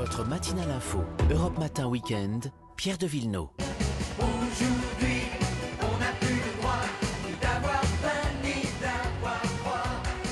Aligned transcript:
Votre 0.00 0.24
matinale 0.24 0.70
info, 0.70 1.04
Europe 1.30 1.58
Matin 1.58 1.86
Weekend, 1.86 2.50
Pierre 2.74 2.96
de 2.96 3.06
Villeneuve. 3.06 3.48
Aujourd'hui, 4.18 5.20
on 5.82 5.98
n'a 5.98 6.12
plus 6.18 6.36
le 6.36 6.58
droit 6.58 6.80
ni 7.26 7.34
d'avoir 7.38 7.84
faim 7.84 8.30
ni 8.42 8.62
d'avoir 8.80 9.42
froid. 9.58 9.82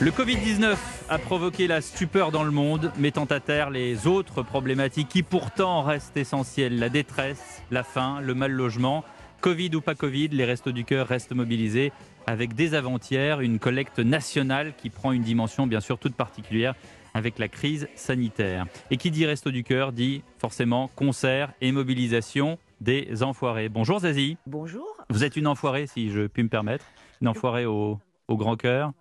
Le 0.01 0.11
Covid-19 0.11 0.75
a 1.11 1.19
provoqué 1.19 1.67
la 1.67 1.83
stupeur 1.83 2.33
dans 2.33 2.45
le 2.45 2.51
monde, 2.51 2.91
mettant 2.96 3.27
à 3.27 3.41
terre 3.41 3.69
les 3.69 4.07
autres 4.07 4.43
problématiques 4.43 5.11
qui 5.11 5.23
pourtant 5.23 5.82
restent 5.82 6.16
essentielles. 6.16 6.79
La 6.79 6.89
détresse, 6.89 7.62
la 7.71 7.82
faim, 7.85 8.21
le 8.23 8.32
mal 8.32 8.53
logement. 8.53 9.05
Covid 9.43 9.77
ou 9.77 9.82
pas 9.82 9.95
Covid, 9.95 10.29
les 10.29 10.46
Restos 10.46 10.73
du 10.73 10.87
Cœur 10.87 11.07
restent 11.07 11.32
mobilisés 11.35 11.93
avec 12.27 12.55
dès 12.55 12.73
avant-hier 12.73 13.43
une 13.43 13.59
collecte 13.59 13.98
nationale 13.98 14.73
qui 14.79 14.89
prend 14.89 15.12
une 15.12 15.23
dimension 15.23 15.66
bien 15.66 15.80
sûr 15.80 15.98
toute 15.98 16.14
particulière 16.14 16.75
avec 17.19 17.39
la 17.39 17.48
crise 17.48 17.89
sanitaire. 17.95 18.66
Et 18.91 18.96
qui 18.96 19.11
dit 19.11 19.27
Resto 19.27 19.51
du 19.51 19.64
Cœur 19.64 19.93
dit 19.93 20.23
forcément 20.39 20.88
concert 20.95 21.52
et 21.61 21.73
mobilisation 21.73 22.59
des 22.80 23.23
enfoirés. 23.23 23.69
Bonjour 23.69 24.01
Zazie. 24.01 24.37
Bonjour. 24.47 24.87
Vous 25.11 25.25
êtes 25.25 25.37
une 25.37 25.47
enfoirée 25.47 25.87
si 25.87 26.11
je 26.11 26.27
puis 26.28 26.42
me 26.45 26.48
permettre. 26.48 26.87
Une 27.20 27.28
enfoirée 27.28 27.66
au, 27.66 27.98
au 28.28 28.37
grand 28.37 28.56
cœur. 28.56 28.92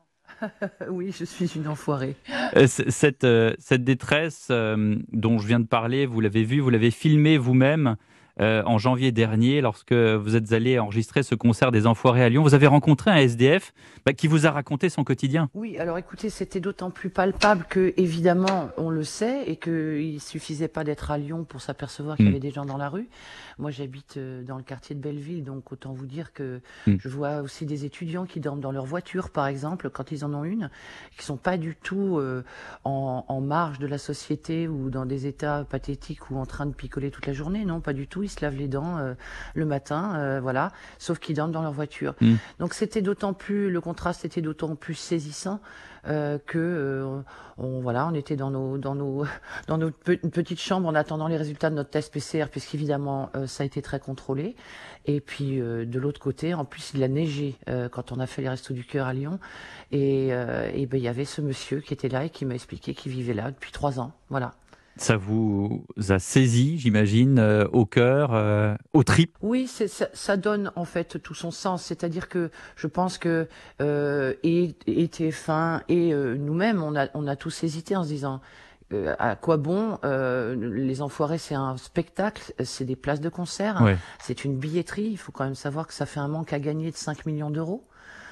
Oui, 0.90 1.14
je 1.18 1.24
suis 1.26 1.52
une 1.55 1.68
enfoirée. 1.68 2.16
Euh, 2.55 2.68
Cette, 2.68 3.24
euh, 3.24 3.54
cette 3.60 3.84
détresse 3.84 4.49
euh, 4.52 4.96
dont 5.12 5.40
je 5.40 5.48
viens 5.48 5.60
de 5.60 5.66
parler, 5.66 6.05
vous 6.05 6.20
l'avez 6.20 6.44
vu, 6.44 6.60
vous 6.60 6.70
l'avez 6.70 6.91
filmé 6.91 7.38
vous-même 7.38 7.96
euh, 8.40 8.62
en 8.66 8.77
janvier 8.77 9.12
dernier 9.12 9.62
lorsque 9.62 9.94
vous 9.94 10.36
êtes 10.36 10.52
allé 10.54 10.77
enregistrer 10.80 11.23
ce 11.23 11.36
concert 11.36 11.72
des 11.72 11.88
Enfoirés 11.88 12.23
à 12.23 12.30
Lyon. 12.30 12.44
Vous 12.44 12.54
avez 12.54 12.68
rencontré 12.68 13.10
un 13.12 13.16
SDF 13.18 13.73
bah, 14.05 14.13
qui 14.13 14.27
vous 14.27 14.46
a 14.46 14.52
raconté 14.52 14.90
son 14.90 15.04
quotidien. 15.04 15.50
Oui, 15.54 15.77
alors 15.77 15.98
écoutez, 15.98 16.30
c'était 16.30 16.60
d'autant 16.60 16.91
plus 16.91 17.10
palpable 17.10 17.66
que, 17.70 17.94
évidemment, 17.98 18.70
on 18.77 18.90
le 18.90 19.04
sait 19.04 19.44
et 19.50 19.55
qu'il 19.55 20.22
suffisait 20.22 20.68
pas 20.68 20.84
d'être 20.84 21.12
à 21.12 21.18
Lyon 21.18 21.44
pour 21.44 21.62
s'apercevoir 21.62 22.16
qu'il 22.18 22.26
y 22.26 22.30
Mm. 22.30 22.32
avait 22.32 22.40
des 22.40 22.52
gens 22.52 22.66
dans 22.66 22.77
la 22.77 22.90
rue. 22.90 23.08
Moi, 23.58 23.72
j'habite 23.72 24.18
euh, 24.18 24.43
dans 24.43 24.58
le 24.58 24.63
quartier 24.63 24.96
de 24.96 25.02
Belleville, 25.02 25.43
donc 25.43 25.71
autant 25.71 25.93
vous 25.93 26.05
dire 26.05 26.34
que 26.34 26.62
Mm. 26.85 26.96
je 26.99 27.10
vois 27.10 27.41
aussi 27.41 27.65
des 27.65 27.85
étudiants 27.85 28.26
qui 28.26 28.40
dorment 28.40 28.60
dans 28.62 28.71
leur 28.71 28.85
voiture, 28.85 29.30
par 29.30 29.48
exemple, 29.48 29.90
quand 29.90 30.12
ils 30.12 30.24
en 30.24 30.34
ont 30.34 30.43
une, 30.43 30.70
qui 31.18 31.26
sont 31.26 31.38
pas 31.38 31.58
du 31.58 31.76
tout 31.76 32.18
euh, 32.18 32.43
en, 32.84 33.26
en 33.27 33.41
marge 33.41 33.80
de 33.80 33.88
la 33.88 33.98
société 33.98 34.68
ou 34.68 34.90
dans 34.90 35.05
des 35.05 35.26
états 35.27 35.63
pathétiques 35.63 36.30
ou 36.30 36.38
en 36.38 36.46
train 36.46 36.65
de 36.65 36.74
picoler 36.74 37.10
toute 37.12 37.26
la 37.26 37.34
journée. 37.34 37.65
Non, 37.65 37.82
pas 37.82 37.93
du 37.93 38.08
tout. 38.08 38.24
Ils 38.28 38.30
se 38.30 38.46
lavent 38.46 38.56
les 38.56 38.68
dents 38.68 38.98
euh, 39.00 39.14
le 39.56 39.66
matin, 39.66 40.16
euh, 40.16 40.40
voilà, 40.40 40.72
sauf 41.00 41.18
qu'ils 41.20 41.36
dorment 41.36 41.52
dans 41.52 41.64
leur 41.64 41.72
voiture. 41.74 42.14
Mm. 42.22 42.36
Donc 42.60 42.74
c'était 42.74 43.02
d'autant 43.02 43.34
plus, 43.34 43.70
le 43.72 43.82
contraste 43.82 44.24
était 44.24 44.42
d'autant 44.42 44.76
plus 44.76 44.94
saisissant 44.96 45.60
euh, 46.08 46.38
que 46.46 46.58
euh, 46.60 47.22
on 47.58 47.82
voilà, 47.82 48.08
on 48.08 48.14
était 48.14 48.36
dans 48.36 48.52
nos 48.52 48.78
dans 48.78 48.96
nos 48.96 49.26
dans 49.68 49.78
notre 49.78 49.98
pe- 49.98 50.20
une 50.24 50.32
petite 50.32 50.60
chambre 50.60 50.88
en 50.88 50.96
attendant 50.96 51.28
les 51.28 51.36
résultats 51.38 51.70
de 51.70 51.76
notre 51.76 51.90
test 51.90 52.14
PCR, 52.14 52.46
puisqu'évidemment 52.52 53.30
ça 53.46 53.64
a 53.64 53.66
été 53.66 53.82
très 53.82 54.00
contrôlé. 54.00 54.55
Et 55.05 55.22
puis 55.22 55.58
de 55.58 56.00
l'autre 56.00 56.20
côté, 56.20 56.54
en 56.54 56.66
plus 56.66 56.92
il 56.94 57.02
a 57.04 57.08
neigé 57.08 57.55
quand 57.92 58.12
on 58.12 58.20
a 58.20 58.28
fait 58.28 58.42
les 58.42 58.50
restos 58.50 58.74
du 58.74 58.84
cœur 58.84 59.08
à 59.08 59.14
Lyon, 59.14 59.40
et, 59.92 60.28
et 60.28 60.86
ben 60.86 60.98
il 60.98 61.04
y 61.04 61.08
avait 61.08 61.26
ce 61.26 61.42
monsieur 61.42 61.80
qui 61.80 61.94
était 61.94 62.10
là 62.10 62.26
et 62.26 62.30
qui 62.30 62.44
m'a 62.46 62.55
expliqué 62.55 62.94
qu'il 62.94 63.12
vivait 63.14 63.34
là 63.34 63.52
depuis 63.52 63.72
trois 63.72 64.00
ans, 64.02 64.12
voilà. 64.30 64.53
Ça 65.00 65.17
vous 65.17 65.85
a 66.09 66.19
saisi, 66.19 66.78
j'imagine, 66.79 67.40
euh, 67.40 67.66
au 67.72 67.85
cœur, 67.85 68.34
euh, 68.34 68.75
aux 68.94 69.03
tripes. 69.03 69.35
Oui, 69.41 69.67
ça, 69.67 70.07
ça 70.13 70.38
donne 70.38 70.72
en 70.75 70.85
fait 70.85 71.22
tout 71.22 71.34
son 71.34 71.51
sens. 71.51 71.84
C'est-à-dire 71.84 72.29
que 72.29 72.50
je 72.75 72.88
pense 72.88 73.18
que 73.18 73.47
euh, 73.81 74.34
et, 74.44 74.75
et 74.88 75.07
TF1 75.07 75.81
et 75.90 76.13
euh, 76.13 76.35
nous-mêmes, 76.35 76.81
on 76.84 76.95
a, 76.95 77.07
on 77.13 77.28
a 77.28 77.35
tous 77.35 77.63
hésité 77.63 77.95
en 77.95 78.03
se 78.03 78.09
disant 78.09 78.41
euh, 78.94 79.16
à 79.19 79.35
quoi 79.35 79.57
bon 79.57 80.00
euh, 80.06 80.56
Les 80.56 81.01
Enfoirés, 81.01 81.38
c'est 81.38 81.56
un 81.56 81.75
spectacle, 81.78 82.53
c'est 82.63 82.85
des 82.85 82.95
places 82.95 83.19
de 83.22 83.29
concert, 83.29 83.81
Ouais. 83.81 83.97
c'est 84.19 84.45
une 84.45 84.57
billetterie. 84.57 85.09
Il 85.12 85.18
faut 85.18 85.31
quand 85.34 85.44
même 85.44 85.56
savoir 85.56 85.88
que 85.88 85.94
ça 85.94 86.06
fait 86.06 86.19
un 86.22 86.29
manque 86.29 86.53
à 86.53 86.59
gagner 86.59 86.90
de 86.91 86.95
5 86.95 87.25
millions 87.25 87.50
d'euros. 87.50 87.84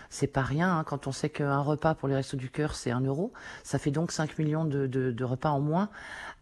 C'est 0.10 0.28
pas 0.28 0.42
rien 0.42 0.78
hein, 0.78 0.84
quand 0.84 1.08
on 1.08 1.12
sait 1.12 1.30
qu'un 1.30 1.60
repas 1.60 1.96
pour 1.96 2.08
les 2.08 2.16
Restos 2.16 2.38
du 2.38 2.50
Cœur, 2.50 2.76
c'est 2.76 2.92
un 2.92 3.02
euro. 3.02 3.34
Ça 3.64 3.80
fait 3.80 3.92
donc 3.92 4.12
5 4.12 4.38
millions 4.38 4.66
de, 4.66 4.88
de, 4.88 5.12
de 5.12 5.24
repas 5.24 5.50
en 5.50 5.60
moins 5.60 5.90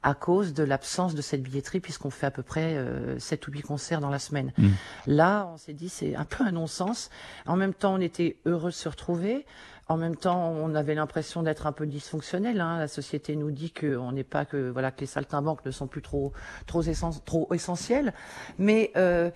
à 0.03 0.13
cause 0.13 0.53
de 0.53 0.63
l'absence 0.63 1.16
de 1.16 1.22
cette 1.22 1.41
billetterie, 1.41 1.79
puisqu'on 1.79 2.09
fait 2.09 2.25
à 2.25 2.31
peu 2.31 2.44
près 2.44 2.75
euh, 2.75 3.18
7 3.19 3.47
ou 3.47 3.51
8 3.51 3.62
concerts 3.62 4.01
dans 4.01 4.09
la 4.09 4.19
semaine. 4.19 4.51
Mm. 4.57 4.69
Là, 5.07 5.50
on 5.53 5.57
s'est 5.57 5.74
dit, 5.74 5.88
c'est 5.88 6.16
un 6.16 6.25
peu 6.25 6.44
un 6.44 6.51
non-sens. 6.51 7.09
En 7.47 7.56
même 7.56 7.74
temps, 7.74 7.96
on 7.96 8.01
était 8.01 8.38
heureux 8.46 8.69
de 8.69 8.75
se 8.75 8.90
retrouver. 8.90 9.46
En 9.88 9.97
même 9.97 10.16
temps, 10.16 10.49
on 10.49 10.75
avait 10.75 10.95
l'impression 10.95 11.44
d'être 11.44 11.67
un 11.67 11.71
peu 11.73 11.85
dysfonctionnel. 11.85 12.61
Hein. 12.61 12.79
La 12.79 12.88
société 12.88 13.35
nous 13.35 13.51
dit 13.51 13.71
que 13.71 13.97
on 13.97 14.13
n'est 14.13 14.23
pas 14.23 14.45
que 14.45 14.69
voilà 14.69 14.91
que 14.91 15.01
les 15.01 15.07
saltimbanques 15.07 15.66
ne 15.66 15.71
sont 15.71 15.88
plus 15.88 16.01
trop 16.01 16.31
trop, 16.67 16.81
essen- 16.83 17.21
trop 17.25 17.53
essentiels. 17.53 18.13
Mais 18.57 18.91
euh, 18.95 19.29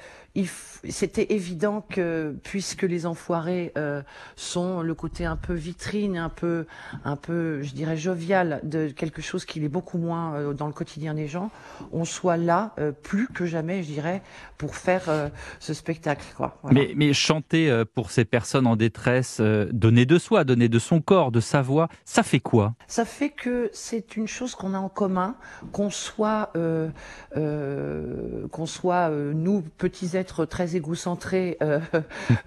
c'était 0.89 1.33
évident 1.33 1.81
que 1.81 2.35
puisque 2.43 2.83
les 2.83 3.05
enfoirés 3.05 3.73
euh, 3.77 4.01
sont 4.35 4.81
le 4.81 4.93
côté 4.93 5.25
un 5.25 5.35
peu 5.35 5.53
vitrine, 5.53 6.15
un 6.17 6.29
peu 6.29 6.65
un 7.03 7.15
peu, 7.15 7.61
je 7.61 7.73
dirais 7.73 7.97
jovial 7.97 8.61
de 8.63 8.87
quelque 8.87 9.21
chose 9.21 9.45
qui 9.45 9.63
est 9.63 9.69
beaucoup 9.69 9.97
moins 9.97 10.35
euh, 10.35 10.53
dans 10.53 10.67
le 10.67 10.73
quotidien 10.73 11.13
des 11.13 11.27
gens, 11.27 11.49
on 11.91 12.05
soit 12.05 12.37
là 12.37 12.73
euh, 12.79 12.91
plus 12.91 13.27
que 13.27 13.45
jamais, 13.45 13.83
je 13.83 13.91
dirais, 13.91 14.21
pour 14.57 14.75
faire 14.75 15.09
euh, 15.09 15.29
ce 15.59 15.73
spectacle. 15.73 16.25
Quoi. 16.35 16.57
Mais, 16.71 16.93
mais 16.95 17.13
chanter 17.13 17.83
pour 17.93 18.11
ces 18.11 18.23
personnes 18.25 18.67
en 18.67 18.75
détresse, 18.75 19.41
donner 19.41 20.05
de 20.05 20.17
soi, 20.17 20.36
donner 20.43 20.69
de 20.69 20.79
son 20.79 21.01
corps, 21.01 21.31
de 21.31 21.39
sa 21.39 21.61
voix, 21.61 21.87
ça 22.05 22.23
fait 22.23 22.39
quoi? 22.39 22.73
Ça 22.87 23.05
fait 23.05 23.29
que 23.29 23.69
c'est 23.73 24.15
une 24.17 24.27
chose 24.27 24.55
qu'on 24.55 24.73
a 24.73 24.79
en 24.79 24.89
commun, 24.89 25.35
qu'on 25.71 25.89
soit, 25.89 26.51
euh, 26.55 26.89
euh, 27.35 28.47
qu'on 28.51 28.65
soit 28.65 29.09
euh, 29.09 29.33
nous 29.33 29.61
petits 29.77 30.15
êtres 30.17 30.45
très 30.45 30.75
égocentrés 30.75 31.57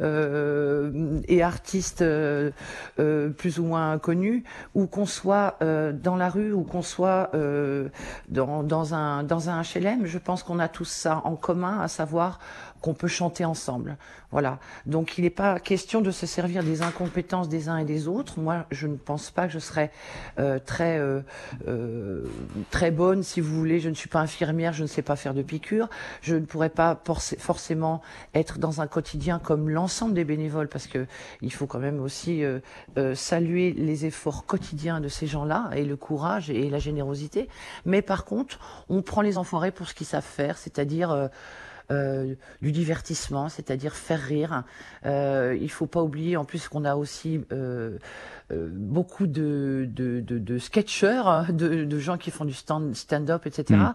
et 1.28 1.42
artistes 1.42 2.04
plus 3.36 3.58
ou 3.58 3.64
moins 3.64 3.98
connus, 3.98 4.44
ou 4.74 4.86
qu'on 4.86 5.06
soit 5.06 5.58
dans 5.60 6.16
la 6.16 6.28
rue, 6.28 6.52
ou 6.52 6.62
qu'on 6.62 6.82
soit 6.82 7.30
dans, 8.28 8.62
dans 8.62 8.94
un 8.94 9.22
dans 9.22 9.50
un 9.50 9.62
HLM. 9.62 10.06
Je 10.06 10.18
pense 10.18 10.42
qu'on 10.42 10.58
a 10.58 10.68
tous 10.68 10.88
ça 10.88 11.22
en 11.24 11.36
commun, 11.36 11.80
à 11.80 11.88
savoir 11.88 12.38
qu'on 12.80 12.94
peut 12.94 13.08
chanter 13.08 13.44
ensemble. 13.44 13.96
Voilà. 14.30 14.58
Donc 14.86 15.18
il 15.18 15.24
n'est 15.24 15.30
pas 15.30 15.58
question 15.58 16.00
de 16.00 16.10
se 16.10 16.24
servir 16.24 16.62
des 16.62 16.82
incompétences 16.82 17.48
des 17.48 17.68
uns 17.68 17.78
et 17.78 17.84
des 17.84 18.06
autres. 18.06 18.38
Moi, 18.38 18.64
je 18.70 18.86
ne 18.86 18.96
pense 18.96 19.30
pas 19.30 19.46
que 19.46 19.52
je 19.52 19.58
serais 19.58 19.91
euh, 20.38 20.58
très 20.58 20.98
euh, 20.98 21.20
euh, 21.66 22.24
très 22.70 22.91
bonne, 22.91 23.22
si 23.22 23.41
vous 23.41 23.54
voulez. 23.54 23.80
Je 23.80 23.88
ne 23.88 23.94
suis 23.94 24.08
pas 24.08 24.20
infirmière, 24.20 24.72
je 24.72 24.82
ne 24.82 24.88
sais 24.88 25.02
pas 25.02 25.16
faire 25.16 25.34
de 25.34 25.42
piqûres. 25.42 25.88
Je 26.22 26.36
ne 26.36 26.44
pourrais 26.44 26.70
pas 26.70 27.00
forc- 27.04 27.38
forcément 27.38 28.02
être 28.34 28.58
dans 28.58 28.80
un 28.80 28.86
quotidien 28.86 29.41
comme 29.41 29.68
l'ensemble 29.68 30.14
des 30.14 30.24
bénévoles, 30.24 30.68
parce 30.68 30.86
que 30.86 31.06
il 31.42 31.52
faut 31.52 31.66
quand 31.66 31.80
même 31.80 32.00
aussi 32.00 32.44
euh, 32.44 32.60
euh, 32.98 33.14
saluer 33.14 33.72
les 33.72 34.06
efforts 34.06 34.47
quotidiens 34.47 35.00
de 35.00 35.08
ces 35.08 35.26
gens-là 35.26 35.70
et 35.74 35.84
le 35.84 35.97
courage 35.97 36.50
et 36.50 36.70
la 36.70 36.78
générosité. 36.78 37.48
Mais 37.84 38.00
par 38.00 38.24
contre, 38.24 38.60
on 38.88 39.02
prend 39.02 39.22
les 39.22 39.38
enfoirés 39.38 39.72
pour 39.72 39.88
ce 39.88 39.94
qu'ils 39.94 40.06
savent 40.06 40.22
faire, 40.22 40.56
c'est-à-dire 40.56 41.28
euh, 41.90 42.34
du 42.62 42.72
divertissement, 42.72 43.48
c'est-à-dire 43.48 43.94
faire 43.94 44.20
rire. 44.20 44.64
Euh, 45.06 45.56
il 45.60 45.70
faut 45.70 45.86
pas 45.86 46.02
oublier 46.02 46.36
en 46.36 46.44
plus 46.44 46.68
qu'on 46.68 46.84
a 46.84 46.96
aussi 46.96 47.40
euh, 47.52 47.98
euh, 48.52 48.68
beaucoup 48.72 49.26
de, 49.26 49.88
de, 49.88 50.20
de, 50.20 50.38
de 50.38 50.58
sketcheurs, 50.58 51.28
hein, 51.28 51.46
de, 51.50 51.84
de 51.84 51.98
gens 51.98 52.18
qui 52.18 52.30
font 52.30 52.44
du 52.44 52.54
stand- 52.54 52.94
stand-up, 52.94 53.46
etc. 53.46 53.78
Mm. 53.80 53.94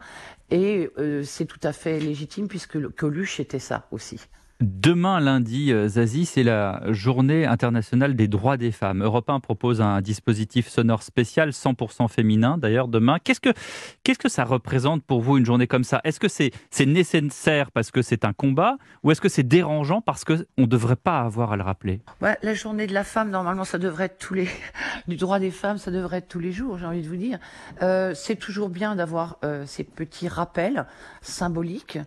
Et 0.52 0.90
euh, 0.98 1.24
c'est 1.24 1.46
tout 1.46 1.60
à 1.64 1.74
fait 1.74 2.00
légitime 2.00 2.48
puisque 2.48 2.76
le- 2.76 2.90
Coluche 2.90 3.40
était 3.40 3.60
ça 3.60 3.88
aussi. 3.92 4.20
Demain, 4.62 5.20
lundi, 5.20 5.74
euh, 5.74 5.90
Zazie, 5.90 6.26
c'est 6.26 6.44
la 6.44 6.82
journée 6.94 7.46
internationale 7.46 8.16
des 8.16 8.30
droits 8.30 8.56
des 8.56 8.72
femmes. 8.72 9.04
Europe 9.04 9.30
1 9.30 9.42
propose 9.42 9.82
un 9.82 10.00
dispositif 10.00 10.70
sonore 10.70 11.04
spécial 11.04 11.50
100% 11.50 12.08
féminin, 12.08 12.58
d'ailleurs, 12.58 12.88
demain. 12.88 13.18
Qu'est-ce 13.22 13.42
que, 13.42 13.50
que 14.06 14.30
ça 14.30 14.46
représente 14.46 15.04
pour 15.04 15.20
vous, 15.20 15.38
une 15.38 15.46
journée 15.46 15.68
comme 15.68 15.84
ça? 15.84 16.00
Est-ce 16.06 16.22
que 16.22 16.30
c'est, 16.30 16.54
nécessaire 16.86 17.70
parce 17.72 17.92
que 17.92 18.02
c'est 18.02 18.24
un 18.24 18.32
combat 18.32 18.78
ou 19.04 19.12
est-ce 19.12 19.20
que 19.20 19.28
c'est 19.28 19.44
dérangeant 19.44 20.00
parce 20.00 20.24
qu'on 20.24 20.46
ne 20.58 20.66
devrait 20.66 20.96
pas 20.96 21.20
avoir 21.20 21.52
à 21.52 21.58
le 21.58 21.64
rappeler? 21.64 22.00
Ouais, 22.22 22.38
la 22.42 22.54
journée 22.54 22.88
de 22.88 22.94
la 22.94 23.04
femme, 23.04 23.32
normalement, 23.32 23.66
ça 23.66 23.78
devrait 23.78 24.06
être 24.06 24.20
tous 24.20 24.36
les 24.36 24.48
du 25.10 25.18
droit 25.18 25.40
des 25.40 25.52
femmes, 25.52 25.78
ça 25.78 25.92
devrait 25.92 26.20
être 26.20 26.30
tous 26.30 26.40
les 26.40 26.54
jours. 26.54 26.78
J'ai 26.78 26.86
envie 26.86 27.02
de 27.02 27.10
vous 27.10 27.18
dire, 27.18 27.40
euh, 27.82 28.14
c'est 28.16 28.38
toujours 28.38 28.70
bien 28.70 28.96
d'avoir 28.96 29.38
euh, 29.44 29.66
ces 29.66 29.84
petits 29.84 30.30
rappels 30.30 30.86
symboliques 31.22 31.98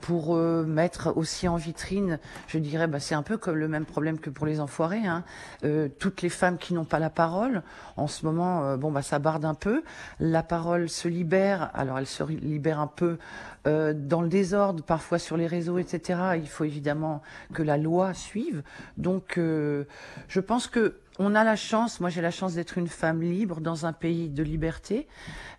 pour 0.00 0.36
mettre 0.36 1.12
aussi 1.16 1.46
en 1.46 1.51
vitrine. 1.56 2.18
Je 2.46 2.58
dirais, 2.58 2.86
bah, 2.86 3.00
c'est 3.00 3.14
un 3.14 3.22
peu 3.22 3.36
comme 3.36 3.56
le 3.56 3.68
même 3.68 3.84
problème 3.84 4.18
que 4.18 4.30
pour 4.30 4.46
les 4.46 4.60
enfoirés. 4.60 5.06
Hein. 5.06 5.24
Euh, 5.64 5.88
toutes 5.98 6.22
les 6.22 6.28
femmes 6.28 6.58
qui 6.58 6.74
n'ont 6.74 6.84
pas 6.84 6.98
la 6.98 7.10
parole, 7.10 7.62
en 7.96 8.06
ce 8.06 8.24
moment, 8.24 8.64
euh, 8.64 8.76
bon, 8.76 8.90
bah, 8.90 9.02
ça 9.02 9.18
barde 9.18 9.44
un 9.44 9.54
peu. 9.54 9.82
La 10.20 10.42
parole 10.42 10.88
se 10.88 11.08
libère. 11.08 11.70
Alors, 11.74 11.98
elle 11.98 12.06
se 12.06 12.22
libère 12.24 12.80
un 12.80 12.86
peu 12.86 13.18
euh, 13.66 13.92
dans 13.94 14.22
le 14.22 14.28
désordre, 14.28 14.82
parfois 14.82 15.18
sur 15.18 15.36
les 15.36 15.46
réseaux, 15.46 15.78
etc. 15.78 16.20
Il 16.36 16.48
faut 16.48 16.64
évidemment 16.64 17.22
que 17.54 17.62
la 17.62 17.76
loi 17.76 18.14
suive. 18.14 18.62
Donc, 18.96 19.34
je 19.36 20.40
pense 20.40 20.66
que 20.66 20.96
on 21.22 21.34
a 21.36 21.44
la 21.44 21.56
chance, 21.56 22.00
moi 22.00 22.10
j'ai 22.10 22.20
la 22.20 22.30
chance 22.30 22.54
d'être 22.54 22.78
une 22.78 22.88
femme 22.88 23.22
libre 23.22 23.60
dans 23.60 23.86
un 23.86 23.92
pays 23.92 24.28
de 24.28 24.42
liberté, 24.42 25.06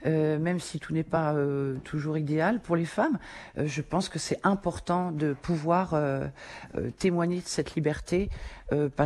euh, 0.05 0.37
même 0.37 0.59
si 0.59 0.79
tout 0.79 0.93
n'est 0.93 1.03
pas 1.03 1.33
euh, 1.33 1.77
toujours 1.85 2.17
idéal 2.17 2.59
pour 2.59 2.75
les 2.75 2.85
femmes. 2.85 3.17
euh, 3.57 3.65
je 3.65 3.81
pense 3.81 4.09
que 4.09 4.19
c'est 4.19 4.39
important 4.43 5.11
de 5.11 5.33
pouvoir 5.33 5.95
témoigner 6.97 7.37
de 7.37 7.45
cette 7.45 7.75
liberté 7.75 8.29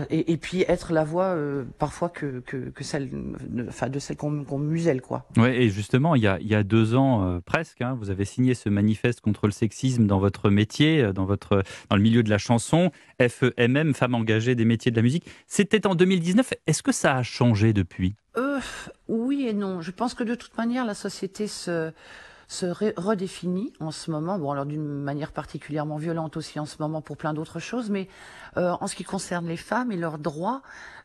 et, 0.10 0.38
puis 0.38 0.64
être 0.68 0.94
la 0.94 1.04
voix 1.04 1.36
parfois 1.78 2.10
que, 2.10 2.42
de- 2.52 2.72
celle 2.82 4.18
qu'on 4.18 4.60
muselle 4.60 5.02
quoi. 5.02 5.26
Ouais, 5.38 5.62
et 5.62 5.70
justement, 5.70 6.16
il 6.16 6.24
y 6.24 6.56
a, 6.56 6.64
deux 6.64 6.96
ans 6.96 7.40
presque, 7.46 7.82
hein, 7.82 7.96
vous 8.00 8.10
avez 8.10 8.26
signé 8.26 8.54
ce 8.54 8.70
manifeste 8.70 9.22
contre 9.22 9.46
le 9.48 9.52
sexisme 9.52 10.08
dans 10.08 10.20
votre 10.20 10.50
métier, 10.50 11.12
dans, 11.14 11.26
votre, 11.26 11.64
dans 11.90 11.96
le 11.96 12.02
milieu 12.02 12.24
de 12.24 12.30
la 12.30 12.38
chanson, 12.38 12.92
FEMM, 13.20 13.94
Femmes 13.94 14.16
engagées 14.16 14.56
des 14.56 14.66
métiers 14.66 14.92
de 14.92 14.96
la 14.96 15.02
musique. 15.02 15.26
C'était 15.48 15.86
en 15.88 15.96
2019. 15.96 16.47
Est-ce 16.66 16.84
que 16.84 16.92
ça 16.92 17.16
a 17.16 17.24
changé 17.24 17.74
depuis? 17.74 18.16
Euh, 18.38 18.60
oui 19.08 19.48
et 19.48 19.54
non. 19.54 19.82
Je 19.82 19.92
pense 19.92 20.14
que 20.14 20.24
de 20.24 20.36
toute 20.36 20.58
manière, 20.58 20.86
la 20.86 20.94
société 20.94 21.48
se, 21.48 21.92
redéfinit 22.98 23.74
en 23.80 23.92
ce 23.92 24.12
moment. 24.12 24.38
Bon, 24.38 24.52
alors 24.52 24.66
d'une 24.66 24.84
manière 24.84 25.32
particulièrement 25.32 25.98
violente 25.98 26.38
aussi 26.38 26.60
en 26.60 26.66
ce 26.66 26.78
moment 26.80 27.02
pour 27.02 27.18
plein 27.18 27.34
d'autres 27.34 27.60
choses, 27.60 27.90
mais 27.90 28.08
euh, 28.58 28.76
en 28.80 28.88
ce 28.88 28.96
qui 28.96 29.04
concerne 29.04 29.48
les 29.48 29.58
femmes 29.58 29.92
et 29.92 29.98
leurs 29.98 30.18
droits, 30.18 30.62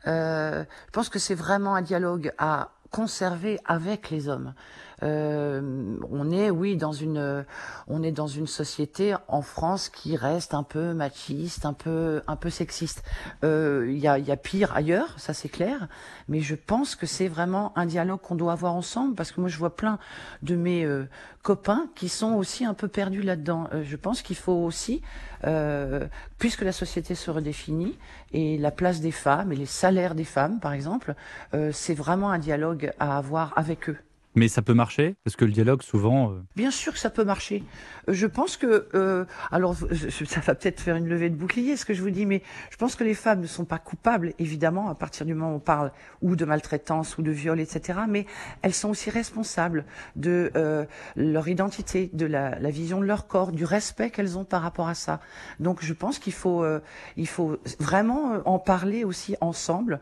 euh, 0.06 0.64
je 0.86 0.90
pense 0.92 1.08
que 1.08 1.18
c'est 1.18 1.34
vraiment 1.34 1.74
un 1.74 1.82
dialogue 1.82 2.32
à 2.38 2.70
conserver 2.92 3.58
avec 3.64 4.10
les 4.10 4.28
hommes. 4.28 4.54
Euh, 5.02 5.96
on 6.12 6.30
est, 6.30 6.50
oui, 6.50 6.76
dans 6.76 6.92
une, 6.92 7.44
on 7.88 8.02
est 8.04 8.12
dans 8.12 8.28
une 8.28 8.46
société 8.46 9.16
en 9.26 9.42
France 9.42 9.88
qui 9.88 10.16
reste 10.16 10.54
un 10.54 10.62
peu 10.62 10.94
machiste, 10.94 11.66
un 11.66 11.72
peu, 11.72 12.22
un 12.28 12.36
peu 12.36 12.50
sexiste. 12.50 13.02
Euh, 13.42 13.86
Il 13.88 13.98
y, 13.98 14.06
a, 14.06 14.20
y 14.20 14.30
a 14.30 14.36
pire 14.36 14.72
ailleurs, 14.76 15.18
ça 15.18 15.34
c'est 15.34 15.48
clair, 15.48 15.88
mais 16.28 16.40
je 16.40 16.54
pense 16.54 16.94
que 16.94 17.06
c'est 17.06 17.26
vraiment 17.26 17.76
un 17.76 17.86
dialogue 17.86 18.20
qu'on 18.20 18.36
doit 18.36 18.52
avoir 18.52 18.74
ensemble 18.74 19.16
parce 19.16 19.32
que 19.32 19.40
moi 19.40 19.48
je 19.48 19.58
vois 19.58 19.74
plein 19.74 19.98
de 20.42 20.54
mes 20.54 20.84
euh, 20.84 21.08
copains 21.42 21.88
qui 21.96 22.08
sont 22.08 22.34
aussi 22.34 22.64
un 22.64 22.74
peu 22.74 22.86
perdus 22.86 23.22
là-dedans. 23.22 23.68
Euh, 23.74 23.82
je 23.84 23.96
pense 23.96 24.22
qu'il 24.22 24.36
faut 24.36 24.52
aussi, 24.52 25.02
euh, 25.44 26.06
puisque 26.38 26.62
la 26.62 26.72
société 26.72 27.16
se 27.16 27.28
redéfinit 27.30 27.98
et 28.32 28.56
la 28.56 28.70
place 28.70 29.00
des 29.00 29.10
femmes 29.10 29.50
et 29.52 29.56
les 29.56 29.66
salaires 29.66 30.14
des 30.14 30.24
femmes, 30.24 30.60
par 30.60 30.72
exemple, 30.72 31.14
euh, 31.54 31.70
c'est 31.72 31.94
vraiment 31.94 32.30
un 32.30 32.38
dialogue 32.38 32.81
à 32.98 33.16
avoir 33.18 33.56
avec 33.56 33.88
eux. 33.88 33.98
Mais 34.34 34.48
ça 34.48 34.62
peut 34.62 34.72
marcher 34.74 35.16
Parce 35.24 35.36
que 35.36 35.44
le 35.44 35.52
dialogue, 35.52 35.82
souvent. 35.82 36.32
euh, 36.32 36.42
Bien 36.56 36.70
sûr 36.70 36.92
que 36.94 36.98
ça 36.98 37.10
peut 37.10 37.24
marcher. 37.24 37.62
Euh, 38.08 38.12
Je 38.14 38.26
pense 38.26 38.56
que, 38.56 38.88
euh, 38.94 39.24
alors 39.50 39.76
ça 39.76 40.40
va 40.40 40.54
peut-être 40.54 40.80
faire 40.80 40.96
une 40.96 41.06
levée 41.08 41.28
de 41.28 41.36
bouclier 41.36 41.76
ce 41.76 41.84
que 41.84 41.92
je 41.92 42.00
vous 42.02 42.10
dis, 42.10 42.24
mais 42.24 42.42
je 42.70 42.76
pense 42.78 42.96
que 42.96 43.04
les 43.04 43.14
femmes 43.14 43.40
ne 43.40 43.46
sont 43.46 43.64
pas 43.66 43.78
coupables, 43.78 44.32
évidemment, 44.38 44.88
à 44.88 44.94
partir 44.94 45.26
du 45.26 45.34
moment 45.34 45.52
où 45.52 45.56
on 45.56 45.60
parle 45.60 45.92
ou 46.22 46.34
de 46.34 46.44
maltraitance 46.46 47.18
ou 47.18 47.22
de 47.22 47.30
viol, 47.30 47.60
etc. 47.60 48.00
Mais 48.08 48.24
elles 48.62 48.72
sont 48.74 48.88
aussi 48.88 49.10
responsables 49.10 49.84
de 50.16 50.50
euh, 50.56 50.86
leur 51.16 51.48
identité, 51.48 52.08
de 52.14 52.24
la, 52.26 52.58
la 52.58 52.70
vision 52.70 53.00
de 53.00 53.04
leur 53.06 53.26
corps, 53.26 53.52
du 53.52 53.64
respect 53.66 54.10
qu'elles 54.10 54.38
ont 54.38 54.44
par 54.44 54.62
rapport 54.62 54.88
à 54.88 54.94
ça. 54.94 55.20
Donc 55.60 55.84
je 55.84 55.92
pense 55.92 56.18
qu'il 56.18 56.32
faut, 56.32 56.64
euh, 56.64 56.80
il 57.16 57.28
faut 57.28 57.58
vraiment 57.78 58.32
euh, 58.34 58.38
en 58.46 58.58
parler 58.58 59.04
aussi 59.04 59.36
ensemble 59.40 60.00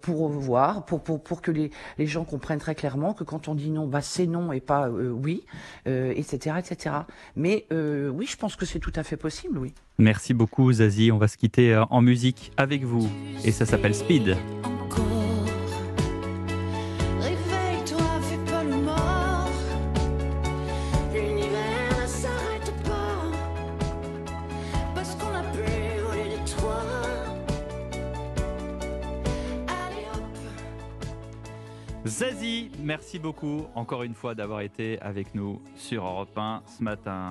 pour 0.00 0.28
voir, 0.30 0.84
pour, 0.86 1.02
pour, 1.02 1.22
pour 1.22 1.42
que 1.42 1.50
les, 1.50 1.70
les 1.98 2.06
gens 2.06 2.24
comprennent 2.24 2.58
très 2.58 2.74
clairement 2.74 3.12
que 3.14 3.24
quand 3.24 3.48
on 3.48 3.49
dit 3.54 3.70
non, 3.70 3.86
bah 3.86 4.00
c'est 4.00 4.26
non 4.26 4.52
et 4.52 4.60
pas 4.60 4.88
euh, 4.88 5.10
oui, 5.10 5.44
euh, 5.86 6.12
etc., 6.16 6.56
etc. 6.58 6.96
Mais 7.36 7.66
euh, 7.72 8.08
oui, 8.08 8.26
je 8.26 8.36
pense 8.36 8.56
que 8.56 8.66
c'est 8.66 8.80
tout 8.80 8.92
à 8.96 9.02
fait 9.02 9.16
possible, 9.16 9.58
oui. 9.58 9.74
Merci 9.98 10.34
beaucoup, 10.34 10.72
Zazie. 10.72 11.12
On 11.12 11.18
va 11.18 11.28
se 11.28 11.36
quitter 11.36 11.76
en 11.90 12.00
musique 12.00 12.52
avec 12.56 12.84
vous. 12.84 13.08
Et 13.44 13.52
ça 13.52 13.66
s'appelle 13.66 13.94
Speed. 13.94 14.36
Zazie, 32.06 32.70
merci 32.78 33.18
beaucoup 33.18 33.66
encore 33.74 34.04
une 34.04 34.14
fois 34.14 34.34
d'avoir 34.34 34.62
été 34.62 34.98
avec 35.02 35.34
nous 35.34 35.60
sur 35.76 36.06
Europe 36.06 36.36
1 36.36 36.62
ce 36.66 36.82
matin. 36.82 37.28